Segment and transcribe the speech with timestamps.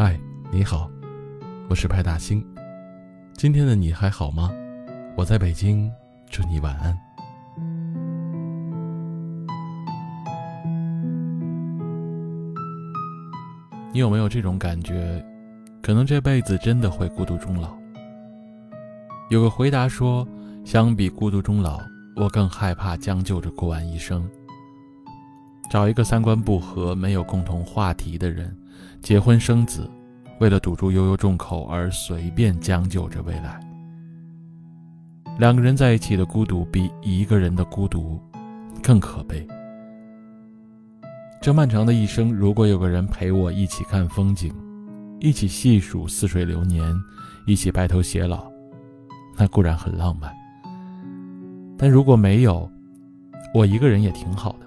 [0.00, 0.16] 嗨
[0.52, 0.88] 你好，
[1.68, 2.40] 我是派大星。
[3.32, 4.52] 今天的你还好吗？
[5.16, 5.90] 我在北京，
[6.30, 6.96] 祝你晚安。
[13.92, 15.20] 你有没有这种感觉？
[15.82, 17.76] 可能这辈子真的会孤独终老。
[19.30, 20.24] 有个回答说
[20.64, 21.80] ：“相比孤独终老，
[22.14, 24.30] 我更害怕将就着过完一生。
[25.68, 28.56] 找一个三观不合、没有共同话题的人，
[29.00, 29.88] 结婚生子，
[30.40, 33.60] 为了堵住悠悠众口而随便将就着未来。
[35.38, 38.20] 两个人在一起的孤独，比一个人的孤独
[38.82, 39.46] 更可悲。
[41.40, 44.52] 这漫长的一生，如果有个人陪我一起看风景，
[45.20, 46.92] 一起细数似水流年，
[47.46, 48.50] 一起白头偕老。”
[49.40, 50.32] 那固然很浪漫，
[51.76, 52.68] 但如果没有，
[53.54, 54.66] 我一个人也挺好的。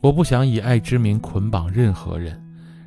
[0.00, 2.36] 我不想以爱之名捆绑任何人。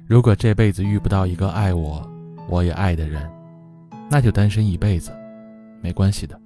[0.07, 2.07] 如果这辈子遇不到一个爱我，
[2.47, 3.27] 我也爱的人，
[4.07, 5.11] 那就单身一辈子，
[5.81, 6.39] 没关系的。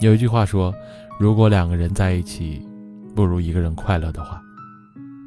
[0.00, 0.74] 有一句话说，
[1.16, 2.66] 如果两个人在一起，
[3.14, 4.42] 不如一个人快乐的话，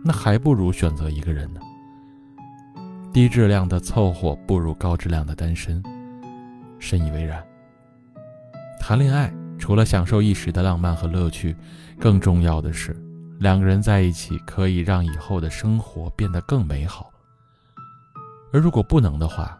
[0.04, 1.62] 那还不如选择一个人呢。
[3.14, 5.82] 低质量的凑合不如高质量的单身。
[6.78, 7.42] 深以为然。
[8.82, 11.56] 谈恋爱除了享受一时的浪漫和乐趣，
[11.98, 12.94] 更重要的是，
[13.40, 17.10] 两个人在一起可以让以后的生活变得更美好。
[18.52, 19.58] 而如果不能的话，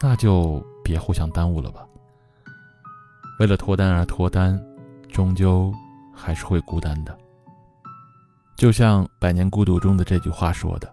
[0.00, 1.84] 那就别互相耽误了吧。
[3.40, 4.58] 为了脱单而脱单，
[5.08, 5.74] 终究
[6.14, 7.16] 还是会孤单的。
[8.56, 10.88] 就像《百年孤独》中的这句话说的：“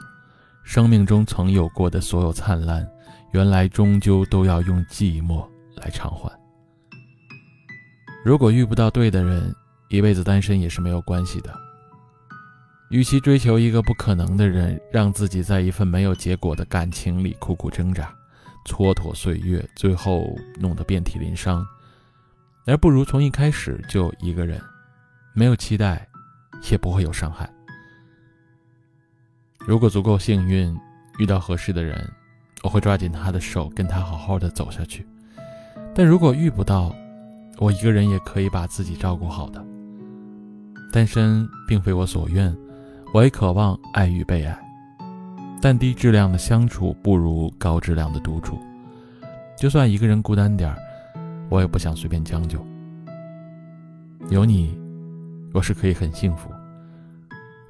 [0.63, 2.85] 生命中曾有过的所有灿烂。”
[3.31, 6.31] 原来终究都要用寂寞来偿还。
[8.23, 9.53] 如果遇不到对的人，
[9.89, 11.53] 一辈子单身也是没有关系的。
[12.89, 18.13] 与其追求一个不可能的人，让自己在一份没有结果的感情里苦苦挣扎，
[18.65, 20.27] 蹉跎岁月，最后
[20.59, 21.65] 弄得遍体鳞伤，
[22.65, 24.61] 而不如从一开始就一个人，
[25.33, 26.07] 没有期待，
[26.71, 27.49] 也不会有伤害。
[29.59, 30.73] 如果足够幸运，
[31.19, 32.09] 遇到合适的人。
[32.63, 35.05] 我会抓紧他的手，跟他好好的走下去。
[35.93, 36.93] 但如果遇不到，
[37.59, 39.63] 我一个人也可以把自己照顾好的。
[40.91, 42.53] 单身并非我所愿，
[43.13, 44.57] 我也渴望爱与被爱。
[45.59, 48.59] 但低质量的相处不如高质量的独处。
[49.57, 50.77] 就算一个人孤单点儿，
[51.49, 52.63] 我也不想随便将就。
[54.29, 54.79] 有你，
[55.53, 56.51] 我是可以很幸福。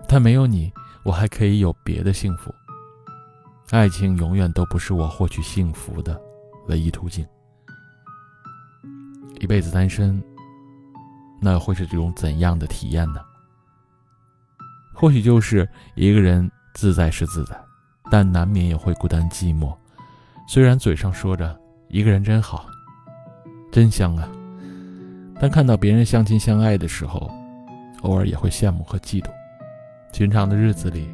[0.06, 0.72] 但没有你，
[1.04, 2.54] 我还可以有别的幸福。
[3.72, 6.20] 爱情永远都不是我获取幸福的
[6.68, 7.26] 唯一途径。
[9.40, 10.22] 一辈子单身，
[11.40, 13.22] 那会是这种怎样的体验呢？
[15.00, 17.56] 或许就是一个人自在是自在，
[18.10, 19.72] 但难免也会孤单寂寞。
[20.48, 21.56] 虽然嘴上说着
[21.88, 22.66] 一个人真好，
[23.72, 24.28] 真香啊，
[25.40, 27.32] 但看到别人相亲相爱的时候，
[28.02, 29.30] 偶尔也会羡慕和嫉妒。
[30.12, 31.08] 寻常的日子里。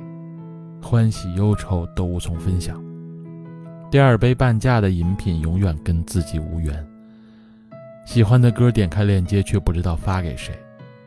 [0.82, 2.78] 欢喜忧愁都无从分享，
[3.90, 6.86] 第二杯半价的饮品永远跟自己无缘。
[8.06, 10.54] 喜欢的歌点开链接却不知道发给谁，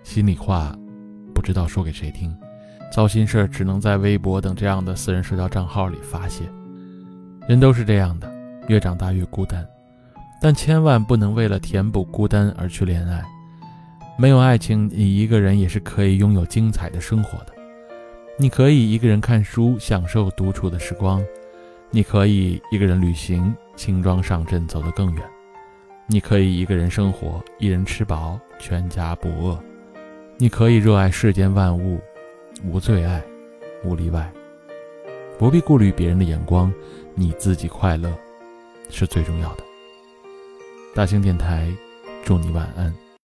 [0.03, 0.75] 心里话
[1.35, 2.35] 不知道说给谁听，
[2.97, 6.45] 糟心事儿只能在微博等这样的私人社交账号里发泄。
[7.47, 8.35] 人都是这样的，
[8.69, 9.63] 越长大越孤单，
[10.41, 13.23] 但千万不能为了填补孤单而去恋爱。
[14.17, 17.53] 没有爱情，你一个人也是可以拥有精彩的生活的。
[18.39, 21.21] 你可以一个人看书，享受独处的时光；
[21.91, 25.23] 你可以一个人旅行，轻装上阵，走得更远；
[26.07, 29.55] 你可以一个人生活，一人吃饱，全家不饿；
[30.39, 32.01] 你可以热爱世间万物，
[32.65, 33.23] 无最爱，
[33.85, 34.33] 无例外，
[35.39, 36.73] 不必顾虑别人的眼光，
[37.15, 38.13] 你自己快乐
[38.89, 39.65] 是最重要的。
[40.95, 41.71] 大兴电台，
[42.25, 43.06] 祝你晚安。